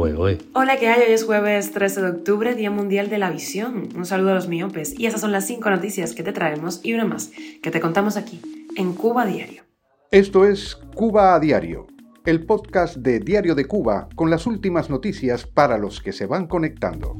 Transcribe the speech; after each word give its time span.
Hola, 0.00 0.76
¿qué 0.78 0.86
hay? 0.86 1.08
Hoy 1.08 1.12
es 1.12 1.24
jueves 1.24 1.72
13 1.72 2.02
de 2.02 2.08
octubre, 2.10 2.54
Día 2.54 2.70
Mundial 2.70 3.10
de 3.10 3.18
la 3.18 3.32
Visión. 3.32 3.88
Un 3.96 4.06
saludo 4.06 4.30
a 4.30 4.34
los 4.34 4.46
miopes. 4.46 4.96
Y 4.96 5.06
esas 5.06 5.20
son 5.20 5.32
las 5.32 5.44
cinco 5.44 5.70
noticias 5.70 6.14
que 6.14 6.22
te 6.22 6.32
traemos 6.32 6.78
y 6.84 6.94
una 6.94 7.04
más 7.04 7.32
que 7.60 7.72
te 7.72 7.80
contamos 7.80 8.16
aquí, 8.16 8.40
en 8.76 8.92
Cuba 8.92 9.26
Diario. 9.26 9.64
Esto 10.12 10.46
es 10.46 10.76
Cuba 10.94 11.34
a 11.34 11.40
Diario, 11.40 11.88
el 12.24 12.46
podcast 12.46 12.98
de 12.98 13.18
Diario 13.18 13.56
de 13.56 13.64
Cuba 13.64 14.08
con 14.14 14.30
las 14.30 14.46
últimas 14.46 14.88
noticias 14.88 15.44
para 15.44 15.78
los 15.78 16.00
que 16.00 16.12
se 16.12 16.26
van 16.26 16.46
conectando. 16.46 17.16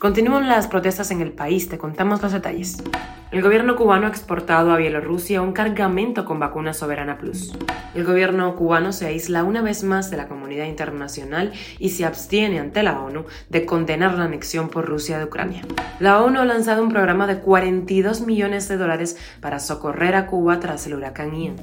Continúan 0.00 0.48
las 0.48 0.66
protestas 0.66 1.10
en 1.12 1.20
el 1.20 1.32
país, 1.32 1.68
te 1.68 1.78
contamos 1.78 2.20
los 2.20 2.32
detalles. 2.32 2.82
El 3.30 3.42
gobierno 3.42 3.74
cubano 3.74 4.06
ha 4.06 4.10
exportado 4.10 4.72
a 4.72 4.76
Bielorrusia 4.76 5.40
un 5.40 5.52
cargamento 5.52 6.24
con 6.24 6.38
vacuna 6.38 6.74
Soberana 6.74 7.16
Plus. 7.16 7.52
El 7.94 8.04
gobierno 8.04 8.54
cubano 8.54 8.92
se 8.92 9.06
aísla 9.06 9.44
una 9.44 9.62
vez 9.62 9.82
más 9.82 10.10
de 10.10 10.16
la 10.16 10.28
comunidad 10.28 10.66
internacional 10.66 11.52
y 11.78 11.90
se 11.90 12.04
abstiene 12.04 12.60
ante 12.60 12.82
la 12.82 13.00
ONU 13.00 13.24
de 13.48 13.64
condenar 13.64 14.14
la 14.14 14.24
anexión 14.24 14.68
por 14.68 14.84
Rusia 14.86 15.18
de 15.18 15.24
Ucrania. 15.24 15.62
La 16.00 16.22
ONU 16.22 16.40
ha 16.40 16.44
lanzado 16.44 16.82
un 16.82 16.90
programa 16.90 17.26
de 17.26 17.38
42 17.38 18.20
millones 18.20 18.68
de 18.68 18.76
dólares 18.76 19.16
para 19.40 19.58
socorrer 19.58 20.16
a 20.16 20.26
Cuba 20.26 20.60
tras 20.60 20.86
el 20.86 20.94
huracán 20.94 21.34
Ian. 21.34 21.56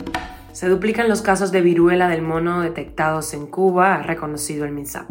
Se 0.52 0.68
duplican 0.68 1.08
los 1.08 1.22
casos 1.22 1.52
de 1.52 1.62
viruela 1.62 2.10
del 2.10 2.22
mono 2.22 2.62
detectados 2.62 3.34
en 3.34 3.48
Cuba, 3.48 3.96
ha 3.96 4.04
reconocido 4.04 4.66
el 4.66 4.72
MINSAP. 4.72 5.10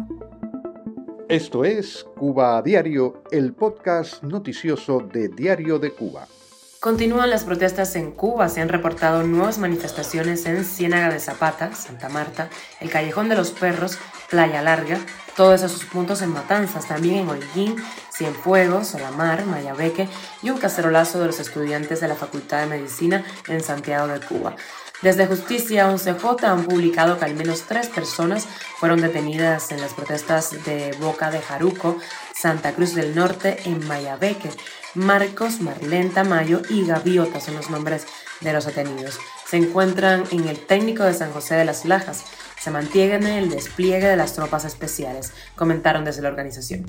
Esto 1.31 1.63
es 1.63 2.05
Cuba 2.17 2.57
a 2.57 2.61
Diario, 2.61 3.23
el 3.31 3.53
podcast 3.53 4.21
noticioso 4.21 4.99
de 4.99 5.29
Diario 5.29 5.79
de 5.79 5.93
Cuba. 5.93 6.27
Continúan 6.81 7.29
las 7.29 7.45
protestas 7.45 7.95
en 7.95 8.11
Cuba. 8.11 8.49
Se 8.49 8.59
han 8.59 8.67
reportado 8.67 9.23
nuevas 9.23 9.57
manifestaciones 9.57 10.45
en 10.45 10.65
Ciénaga 10.65 11.09
de 11.09 11.21
Zapata, 11.21 11.73
Santa 11.73 12.09
Marta, 12.09 12.49
el 12.81 12.89
Callejón 12.89 13.29
de 13.29 13.37
los 13.37 13.51
Perros, 13.51 13.97
Playa 14.29 14.61
Larga, 14.61 14.99
todos 15.37 15.63
esos 15.63 15.85
puntos 15.85 16.21
en 16.21 16.33
Matanzas, 16.33 16.89
también 16.89 17.15
en 17.15 17.29
Holguín, 17.29 17.77
Cienfuegos, 18.11 18.89
Solamar, 18.89 19.45
Mayabeque 19.45 20.09
y 20.43 20.49
un 20.49 20.57
cacerolazo 20.57 21.21
de 21.21 21.27
los 21.27 21.39
estudiantes 21.39 22.01
de 22.01 22.09
la 22.09 22.15
Facultad 22.15 22.59
de 22.59 22.67
Medicina 22.67 23.23
en 23.47 23.61
Santiago 23.61 24.09
de 24.09 24.19
Cuba. 24.19 24.57
Desde 25.01 25.25
Justicia 25.25 25.91
11J 25.91 26.43
han 26.43 26.65
publicado 26.65 27.17
que 27.17 27.25
al 27.25 27.33
menos 27.33 27.63
tres 27.63 27.87
personas 27.87 28.45
fueron 28.77 29.01
detenidas 29.01 29.71
en 29.71 29.81
las 29.81 29.95
protestas 29.95 30.63
de 30.63 30.95
Boca 30.99 31.31
de 31.31 31.41
Jaruco, 31.41 31.97
Santa 32.35 32.73
Cruz 32.73 32.93
del 32.93 33.15
Norte, 33.15 33.57
en 33.65 33.87
Mayabeque. 33.87 34.51
Marcos, 34.93 35.59
Marlene 35.59 36.09
Tamayo 36.09 36.61
y 36.69 36.85
Gaviota 36.85 37.39
son 37.39 37.55
los 37.55 37.71
nombres 37.71 38.05
de 38.41 38.53
los 38.53 38.65
detenidos. 38.65 39.17
Se 39.47 39.57
encuentran 39.57 40.23
en 40.29 40.47
el 40.47 40.59
técnico 40.59 41.03
de 41.03 41.15
San 41.15 41.31
José 41.31 41.55
de 41.55 41.65
las 41.65 41.85
Lajas. 41.85 42.23
Se 42.59 42.69
mantiene 42.69 43.39
el 43.39 43.49
despliegue 43.49 44.07
de 44.07 44.17
las 44.17 44.33
tropas 44.33 44.65
especiales, 44.65 45.33
comentaron 45.55 46.05
desde 46.05 46.21
la 46.21 46.29
organización. 46.29 46.85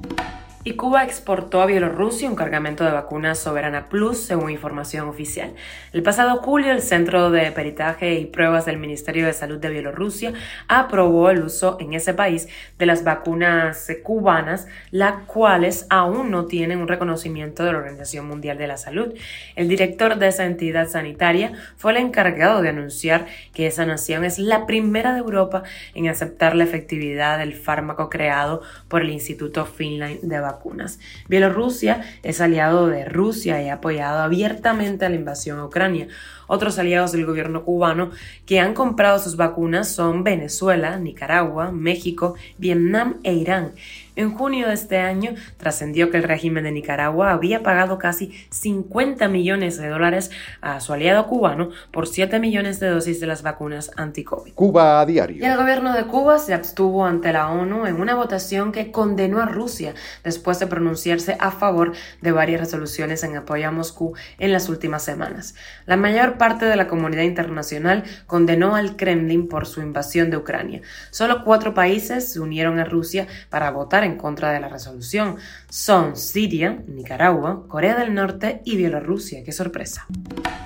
Y 0.64 0.74
Cuba 0.74 1.02
exportó 1.02 1.60
a 1.60 1.66
Bielorrusia 1.66 2.30
un 2.30 2.36
cargamento 2.36 2.84
de 2.84 2.92
vacunas 2.92 3.40
Soberana 3.40 3.86
Plus, 3.86 4.18
según 4.18 4.48
información 4.48 5.08
oficial. 5.08 5.54
El 5.92 6.04
pasado 6.04 6.36
julio, 6.36 6.70
el 6.70 6.82
Centro 6.82 7.32
de 7.32 7.50
Peritaje 7.50 8.14
y 8.14 8.26
Pruebas 8.26 8.64
del 8.64 8.78
Ministerio 8.78 9.26
de 9.26 9.32
Salud 9.32 9.58
de 9.58 9.70
Bielorrusia 9.70 10.34
aprobó 10.68 11.30
el 11.30 11.42
uso 11.42 11.78
en 11.80 11.94
ese 11.94 12.14
país 12.14 12.46
de 12.78 12.86
las 12.86 13.02
vacunas 13.02 13.88
cubanas, 14.04 14.68
las 14.92 15.24
cuales 15.24 15.84
aún 15.90 16.30
no 16.30 16.46
tienen 16.46 16.78
un 16.78 16.86
reconocimiento 16.86 17.64
de 17.64 17.72
la 17.72 17.78
Organización 17.78 18.28
Mundial 18.28 18.56
de 18.56 18.68
la 18.68 18.76
Salud. 18.76 19.12
El 19.56 19.66
director 19.66 20.16
de 20.16 20.28
esa 20.28 20.44
entidad 20.44 20.86
sanitaria 20.86 21.54
fue 21.76 21.90
el 21.90 21.96
encargado 21.96 22.62
de 22.62 22.68
anunciar 22.68 23.26
que 23.52 23.66
esa 23.66 23.84
nación 23.84 24.24
es 24.24 24.38
la 24.38 24.64
primera 24.66 25.12
de 25.12 25.18
Europa 25.18 25.64
en 25.96 26.06
aceptar 26.06 26.54
la 26.54 26.62
efectividad 26.62 27.38
del 27.38 27.54
fármaco 27.54 28.08
creado 28.08 28.62
por 28.86 29.02
el 29.02 29.10
Instituto 29.10 29.66
Finland 29.66 30.20
de 30.20 30.38
Vacunas 30.38 30.51
vacunas. 30.52 31.00
Bielorrusia 31.28 32.02
es 32.22 32.40
aliado 32.40 32.88
de 32.88 33.04
Rusia 33.04 33.62
y 33.62 33.68
ha 33.68 33.74
apoyado 33.74 34.22
abiertamente 34.22 35.04
a 35.04 35.08
la 35.08 35.16
invasión 35.16 35.58
a 35.58 35.64
Ucrania. 35.64 36.08
Otros 36.52 36.78
aliados 36.78 37.12
del 37.12 37.24
gobierno 37.24 37.64
cubano 37.64 38.10
que 38.44 38.60
han 38.60 38.74
comprado 38.74 39.18
sus 39.18 39.36
vacunas 39.36 39.88
son 39.88 40.22
Venezuela, 40.22 40.98
Nicaragua, 40.98 41.72
México, 41.72 42.34
Vietnam 42.58 43.20
e 43.22 43.32
Irán. 43.32 43.72
En 44.14 44.34
junio 44.34 44.68
de 44.68 44.74
este 44.74 44.98
año 44.98 45.34
trascendió 45.56 46.10
que 46.10 46.18
el 46.18 46.24
régimen 46.24 46.64
de 46.64 46.70
Nicaragua 46.70 47.30
había 47.30 47.62
pagado 47.62 47.98
casi 47.98 48.32
50 48.50 49.26
millones 49.28 49.78
de 49.78 49.88
dólares 49.88 50.30
a 50.60 50.80
su 50.80 50.92
aliado 50.92 51.26
cubano 51.26 51.70
por 51.90 52.06
7 52.06 52.38
millones 52.38 52.78
de 52.78 52.88
dosis 52.88 53.20
de 53.20 53.26
las 53.26 53.42
vacunas 53.42 53.90
anti-COVID. 53.96 54.52
Cuba 54.52 55.00
a 55.00 55.06
diario. 55.06 55.38
Y 55.38 55.46
el 55.46 55.56
gobierno 55.56 55.94
de 55.94 56.04
Cuba 56.04 56.38
se 56.38 56.52
abstuvo 56.52 57.06
ante 57.06 57.32
la 57.32 57.50
ONU 57.50 57.86
en 57.86 57.98
una 57.98 58.14
votación 58.14 58.70
que 58.70 58.92
condenó 58.92 59.40
a 59.40 59.46
Rusia 59.46 59.94
después 60.22 60.58
de 60.58 60.66
pronunciarse 60.66 61.38
a 61.40 61.50
favor 61.50 61.92
de 62.20 62.32
varias 62.32 62.60
resoluciones 62.60 63.24
en 63.24 63.36
apoyo 63.36 63.66
a 63.66 63.70
Moscú 63.70 64.12
en 64.38 64.52
las 64.52 64.68
últimas 64.68 65.02
semanas. 65.02 65.54
La 65.86 65.96
mayor 65.96 66.36
parte 66.42 66.64
de 66.64 66.74
la 66.74 66.88
comunidad 66.88 67.22
internacional 67.22 68.02
condenó 68.26 68.74
al 68.74 68.96
Kremlin 68.96 69.46
por 69.46 69.64
su 69.64 69.80
invasión 69.80 70.28
de 70.28 70.38
Ucrania. 70.38 70.80
Solo 71.12 71.44
cuatro 71.44 71.72
países 71.72 72.32
se 72.32 72.40
unieron 72.40 72.80
a 72.80 72.84
Rusia 72.84 73.28
para 73.48 73.70
votar 73.70 74.02
en 74.02 74.16
contra 74.16 74.50
de 74.50 74.58
la 74.58 74.68
resolución. 74.68 75.36
Son 75.70 76.16
Siria, 76.16 76.82
Nicaragua, 76.88 77.68
Corea 77.68 77.94
del 77.94 78.12
Norte 78.12 78.60
y 78.64 78.76
Bielorrusia. 78.76 79.44
¡Qué 79.44 79.52
sorpresa! 79.52 80.08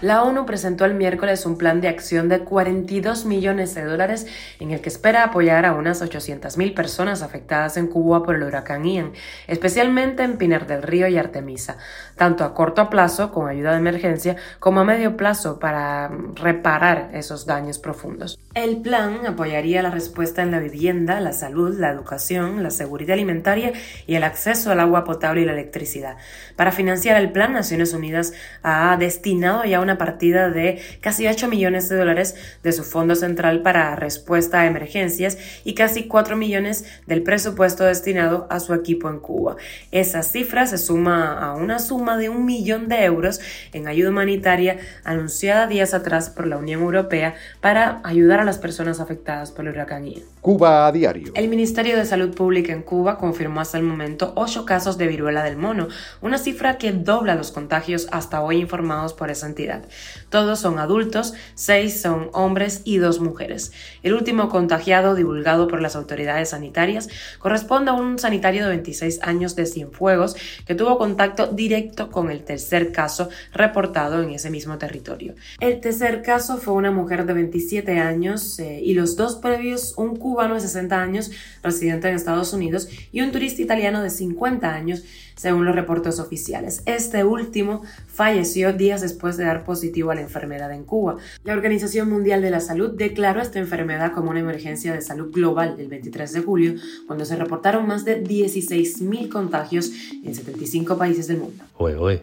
La 0.01 0.23
ONU 0.23 0.47
presentó 0.47 0.87
el 0.87 0.95
miércoles 0.95 1.45
un 1.45 1.59
plan 1.59 1.83
de 1.83 1.89
acción 1.89 2.31
de 2.31 2.41
42 2.41 3.27
millones 3.27 3.75
de 3.75 3.85
dólares 3.85 4.27
en 4.61 4.71
el 4.71 4.81
que 4.81 4.89
espera 4.89 5.25
apoyar 5.25 5.67
a 5.67 5.75
unas 5.75 6.03
800.000 6.03 6.75
personas 6.75 7.21
afectadas 7.21 7.77
en 7.77 7.87
Cuba 7.87 8.23
por 8.23 8.35
el 8.35 8.45
huracán 8.45 8.85
Ian, 8.85 9.13
especialmente 9.47 10.23
en 10.23 10.39
Pinar 10.39 10.67
del 10.67 10.83
Río 10.83 11.07
y 11.09 11.19
Artemisa, 11.19 11.77
tanto 12.17 12.45
a 12.45 12.55
corto 12.55 12.89
plazo 12.89 13.31
con 13.31 13.49
ayuda 13.49 13.73
de 13.73 13.79
emergencia 13.79 14.37
como 14.59 14.81
a 14.81 14.85
medio 14.85 15.19
plazo 15.19 15.59
para 15.67 16.13
reparar 16.37 17.11
esos 17.13 17.45
daños 17.45 17.81
profundos. 17.81 18.39
El 18.55 18.83
plan 18.83 19.27
apoyaría 19.27 19.83
la 19.83 19.91
respuesta 19.91 20.45
en 20.45 20.53
la 20.53 20.61
vivienda, 20.61 21.19
la 21.19 21.33
salud, 21.33 21.77
la 21.77 21.91
educación, 21.91 22.63
la 22.63 22.71
seguridad 22.71 23.15
alimentaria 23.15 23.73
y 24.07 24.15
el 24.15 24.23
acceso 24.23 24.71
al 24.71 24.79
agua 24.79 25.03
potable 25.03 25.41
y 25.41 25.45
la 25.45 25.55
electricidad. 25.55 26.19
Para 26.55 26.71
financiar 26.71 27.21
el 27.21 27.33
plan, 27.33 27.53
Naciones 27.53 27.95
Unidas 27.95 28.33
ha 28.63 28.97
destinado 28.97 29.65
ya 29.65 29.81
una 29.81 29.99
partida 29.99 30.51
de 30.51 30.81
casi 31.01 31.27
8 31.27 31.49
millones 31.49 31.89
de 31.89 31.97
dólares 31.97 32.37
de 32.63 32.71
su 32.71 32.85
Fondo 32.85 33.17
Central 33.17 33.63
para 33.63 33.97
respuesta 33.97 34.61
a 34.61 34.67
emergencias 34.67 35.37
y 35.65 35.75
casi 35.75 36.07
4 36.07 36.37
millones 36.37 36.85
del 37.09 37.25
presupuesto 37.25 37.83
destinado 37.83 38.47
a 38.51 38.61
su 38.61 38.73
equipo 38.73 39.11
en 39.11 39.19
Cuba. 39.19 39.57
Esa 39.91 40.23
cifra 40.23 40.65
se 40.69 40.79
suma 40.79 41.37
a 41.41 41.55
una 41.55 41.81
suma 41.81 42.17
de 42.17 42.29
un 42.29 42.45
millón 42.45 42.87
de 42.87 43.03
euros 43.03 43.41
en 43.73 43.89
ayuda 43.89 44.11
humanitaria 44.11 44.79
anunciada 45.03 45.46
días 45.47 45.95
atrás 45.95 46.29
por 46.29 46.49
la 46.49 46.57
Unión 46.57 46.83
Europea 46.83 47.37
para 47.61 48.01
ayudar 48.03 48.41
a 48.41 48.45
las 48.45 48.59
personas 48.59 48.99
afectadas 48.99 49.53
por 49.53 49.65
el 49.65 49.75
huracán 49.75 50.05
Ian. 50.05 50.25
Cuba 50.41 50.87
a 50.87 50.93
diario. 50.93 51.33
El 51.35 51.49
Ministerio 51.49 51.97
de 51.97 52.05
Salud 52.05 52.35
Pública 52.35 52.73
en 52.73 52.83
Cuba 52.83 53.17
confirmó 53.17 53.61
hasta 53.61 53.79
el 53.79 53.85
momento 53.85 54.33
ocho 54.35 54.65
casos 54.65 54.99
de 54.99 55.07
viruela 55.07 55.45
del 55.45 55.57
mono, 55.57 55.87
una 56.21 56.39
cifra 56.39 56.79
que 56.79 56.93
dobla 56.93 57.37
los 57.37 57.53
contagios 57.53 58.09
hasta 58.11 58.43
hoy 58.43 58.59
informados 58.59 59.13
por 59.13 59.31
esa 59.31 59.47
entidad. 59.47 59.85
Todos 60.29 60.59
son 60.59 60.79
adultos, 60.81 61.35
seis 61.55 62.01
son 62.01 62.31
hombres 62.33 62.83
y 62.85 62.99
dos 62.99 63.21
mujeres. 63.21 63.73
El 64.03 64.15
último 64.15 64.49
contagiado 64.49 65.15
divulgado 65.15 65.69
por 65.69 65.81
las 65.81 65.95
autoridades 65.95 66.51
sanitarias 66.51 67.09
corresponde 67.39 67.93
a 67.93 67.95
un 67.95 68.19
sanitario 68.19 68.65
de 68.65 68.71
26 68.71 69.21
años 69.23 69.55
de 69.55 69.67
Cienfuegos 69.67 70.35
que 70.67 70.75
tuvo 70.75 70.99
contacto 70.99 71.47
directo 71.47 72.11
con 72.11 72.31
el 72.31 72.43
tercer 72.43 72.91
caso 72.91 73.29
reportado 73.53 74.23
en 74.23 74.31
ese 74.31 74.51
mismo 74.51 74.79
territorio. 74.79 75.36
El 75.61 75.81
tercer 75.81 76.23
caso 76.23 76.59
fue 76.59 76.75
una 76.75 76.91
mujer 76.91 77.27
de 77.27 77.33
27 77.33 77.99
años 77.99 78.59
eh, 78.59 78.81
y 78.83 78.95
los 78.95 79.17
dos 79.17 79.37
previos 79.37 79.95
un 79.97 80.17
cubano 80.17 80.55
de 80.55 80.61
60 80.61 81.01
años 81.01 81.31
residente 81.63 82.09
en 82.09 82.15
Estados 82.15 82.53
Unidos 82.53 82.89
y 83.13 83.21
un 83.21 83.33
turista 83.33 83.63
italiano 83.63 84.03
de 84.03 84.11
50 84.11 84.73
años 84.73 85.05
según 85.37 85.67
los 85.67 85.75
reportes 85.75 86.19
oficiales. 86.19 86.83
Este 86.87 87.23
último 87.23 87.83
falleció 88.07 88.73
días 88.73 89.03
después 89.03 89.37
de 89.37 89.45
dar 89.45 89.65
positivo 89.65 90.11
a 90.11 90.15
la 90.15 90.23
enfermedad 90.23 90.73
en 90.73 90.85
Cuba. 90.85 91.17
La 91.45 91.53
Organización 91.53 92.09
Mundial 92.09 92.41
de 92.41 92.51
la 92.51 92.61
Salud 92.61 92.91
declaró 92.97 93.43
esta 93.43 93.59
enfermedad 93.59 94.13
como 94.13 94.31
una 94.31 94.41
emergencia 94.41 94.95
de 94.95 95.03
salud 95.03 95.31
global 95.31 95.77
el 95.79 95.89
23 95.89 96.33
de 96.33 96.41
julio, 96.41 96.75
cuando 97.07 97.27
se 97.27 97.37
reportaron 97.37 97.87
más 97.87 98.05
de 98.05 98.25
16.000 98.25 99.29
contagios 99.29 99.91
en 100.25 100.35
75 100.35 100.97
países 100.97 101.29
del 101.29 101.39
mundo. 101.39 101.63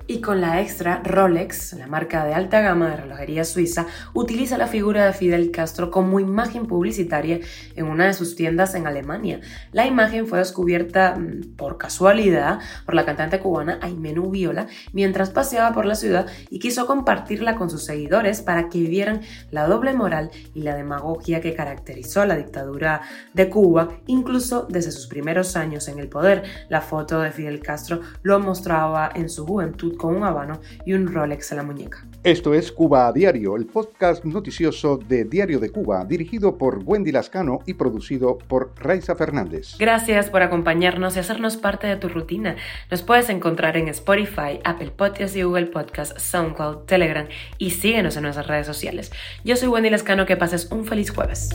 Y 0.07 0.19
con 0.19 0.41
la 0.41 0.61
extra, 0.61 1.01
Rolex, 1.03 1.73
la 1.73 1.85
marca 1.85 2.25
de 2.25 2.33
alta 2.33 2.61
gama 2.61 2.89
de 2.89 2.97
relojería 3.03 3.45
suiza, 3.45 3.85
utiliza 4.13 4.57
la 4.57 4.67
figura 4.67 5.05
de 5.05 5.13
Fidel 5.13 5.51
Castro 5.51 5.91
como 5.91 6.19
imagen 6.19 6.65
publicitaria 6.65 7.39
en 7.75 7.85
una 7.85 8.07
de 8.07 8.13
sus 8.13 8.35
tiendas 8.35 8.75
en 8.75 8.88
Alemania. 8.88 9.41
La 9.71 9.85
imagen 9.85 10.27
fue 10.27 10.39
descubierta 10.39 11.15
mm, 11.15 11.55
por 11.55 11.77
casualidad 11.77 12.59
por 12.85 12.95
la 12.95 13.05
cantante 13.05 13.39
cubana 13.39 13.79
Aimenu 13.81 14.29
Viola 14.29 14.67
mientras 14.91 15.29
paseaba 15.29 15.73
por 15.73 15.85
la 15.85 15.95
ciudad 15.95 16.27
y 16.50 16.59
quiso 16.59 16.85
compartirla 16.88 17.55
con 17.55 17.69
sus 17.69 17.85
seguidores 17.85 18.41
para 18.41 18.69
que 18.69 18.79
vieran 18.79 19.21
la 19.51 19.67
doble 19.67 19.94
moral 19.94 20.31
y 20.53 20.61
la 20.61 20.75
demagogia 20.75 21.41
que 21.41 21.53
caracterizó 21.53 22.25
la 22.25 22.35
dictadura 22.35 23.01
de 23.33 23.50
Cuba, 23.50 24.00
incluso 24.07 24.65
desde 24.69 24.91
sus 24.91 25.07
primeros 25.07 25.55
años 25.55 25.88
en 25.88 26.00
el 26.00 26.09
poder. 26.09 26.44
La 26.69 26.81
foto 26.81 27.19
de 27.19 27.31
Fidel 27.31 27.59
Castro 27.61 28.01
lo 28.21 28.39
mostraba 28.39 29.11
en 29.13 29.29
su 29.29 29.45
juventud 29.45 29.95
con 29.97 30.15
un 30.15 30.23
habano 30.23 30.59
y 30.85 30.94
un 30.94 31.07
Rolex 31.07 31.51
en 31.51 31.57
la 31.57 31.63
muñeca. 31.63 32.05
Esto 32.23 32.53
es 32.53 32.71
Cuba 32.71 33.07
a 33.07 33.11
Diario, 33.11 33.57
el 33.57 33.65
podcast 33.65 34.23
noticioso 34.23 34.95
de 34.95 35.25
Diario 35.25 35.59
de 35.59 35.69
Cuba, 35.71 36.05
dirigido 36.05 36.57
por 36.57 36.81
Wendy 36.85 37.11
Lascano 37.11 37.59
y 37.65 37.73
producido 37.73 38.37
por 38.37 38.71
Raiza 38.77 39.13
Fernández. 39.13 39.75
Gracias 39.77 40.29
por 40.29 40.41
acompañarnos 40.41 41.17
y 41.17 41.19
hacernos 41.19 41.57
parte 41.57 41.85
de 41.85 41.97
tu 41.97 42.07
rutina. 42.07 42.55
Nos 42.89 43.01
puedes 43.01 43.27
encontrar 43.27 43.75
en 43.75 43.89
Spotify, 43.89 44.61
Apple 44.63 44.91
Podcasts 44.91 45.35
y 45.35 45.43
Google 45.43 45.65
Podcasts, 45.65 46.23
SoundCloud, 46.23 46.85
Telegram 46.85 47.27
y 47.57 47.71
síguenos 47.71 48.15
en 48.15 48.23
nuestras 48.23 48.47
redes 48.47 48.67
sociales. 48.67 49.11
Yo 49.43 49.57
soy 49.57 49.67
Wendy 49.67 49.89
Lascano, 49.89 50.25
que 50.25 50.37
pases 50.37 50.71
un 50.71 50.85
feliz 50.85 51.11
jueves. 51.11 51.49